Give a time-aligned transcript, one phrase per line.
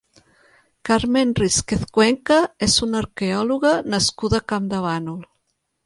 [0.89, 5.23] Carmen Rísquez Cuenca és una arqueòloga nascuda a Campdevànol.